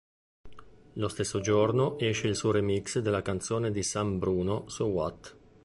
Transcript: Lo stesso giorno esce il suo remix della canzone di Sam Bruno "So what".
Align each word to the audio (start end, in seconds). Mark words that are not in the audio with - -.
Lo 0.93 1.07
stesso 1.09 1.41
giorno 1.41 1.95
esce 1.99 2.25
il 2.27 2.35
suo 2.35 2.49
remix 2.49 2.97
della 2.97 3.21
canzone 3.21 3.69
di 3.69 3.83
Sam 3.83 4.17
Bruno 4.17 4.67
"So 4.67 4.85
what". 4.87 5.37